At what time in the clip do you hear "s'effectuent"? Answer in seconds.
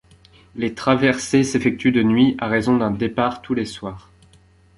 1.43-1.91